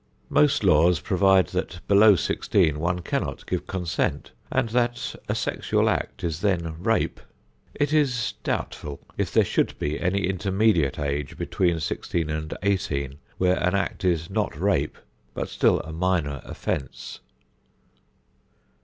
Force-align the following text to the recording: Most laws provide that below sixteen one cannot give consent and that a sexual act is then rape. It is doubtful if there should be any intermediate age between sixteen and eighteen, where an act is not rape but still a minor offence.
Most 0.29 0.63
laws 0.63 0.99
provide 0.99 1.49
that 1.49 1.79
below 1.87 2.15
sixteen 2.15 2.79
one 2.79 3.01
cannot 3.01 3.45
give 3.45 3.67
consent 3.67 4.31
and 4.51 4.69
that 4.69 5.13
a 5.29 5.35
sexual 5.35 5.87
act 5.87 6.23
is 6.23 6.41
then 6.41 6.75
rape. 6.81 7.19
It 7.75 7.93
is 7.93 8.33
doubtful 8.43 8.99
if 9.15 9.31
there 9.31 9.45
should 9.45 9.77
be 9.77 9.99
any 10.01 10.25
intermediate 10.25 10.97
age 10.97 11.37
between 11.37 11.79
sixteen 11.79 12.31
and 12.31 12.51
eighteen, 12.63 13.19
where 13.37 13.63
an 13.63 13.75
act 13.75 14.03
is 14.03 14.27
not 14.27 14.59
rape 14.59 14.97
but 15.35 15.49
still 15.49 15.81
a 15.81 15.93
minor 15.93 16.41
offence. 16.45 17.19